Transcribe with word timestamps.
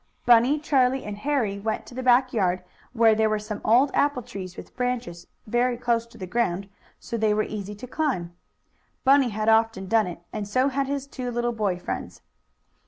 Bunny, 0.25 0.57
Charlie 0.57 1.03
and 1.03 1.15
Harry 1.15 1.59
went 1.59 1.85
to 1.85 1.93
the 1.93 2.01
back 2.01 2.33
yard, 2.33 2.63
where 2.91 3.13
there 3.13 3.29
were 3.29 3.37
some 3.37 3.61
old 3.63 3.91
apple 3.93 4.23
trees, 4.23 4.57
with 4.57 4.75
branches 4.75 5.27
very 5.45 5.77
close 5.77 6.07
to 6.07 6.17
the 6.17 6.25
ground, 6.25 6.67
so 6.99 7.17
they 7.17 7.35
were 7.35 7.43
easy 7.43 7.75
to 7.75 7.85
climb. 7.85 8.35
Bunny 9.03 9.29
had 9.29 9.47
often 9.47 9.85
done 9.85 10.07
it, 10.07 10.23
and 10.33 10.47
so 10.47 10.69
had 10.69 10.87
his 10.87 11.05
two 11.05 11.29
little 11.29 11.53
boy 11.53 11.77
friends. 11.77 12.21